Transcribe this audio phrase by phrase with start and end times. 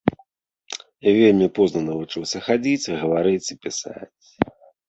[1.17, 4.09] Вельмі позна навучыўся хадзіць, гаварыць і пісаць.